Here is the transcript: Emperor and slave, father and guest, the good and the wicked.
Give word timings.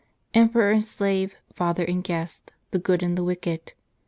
Emperor 0.33 0.71
and 0.71 0.83
slave, 0.83 1.35
father 1.53 1.85
and 1.85 2.03
guest, 2.03 2.51
the 2.71 2.79
good 2.79 3.03
and 3.03 3.15
the 3.15 3.23
wicked. 3.23 3.73